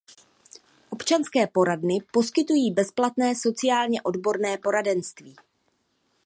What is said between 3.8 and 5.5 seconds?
odborné poradenství.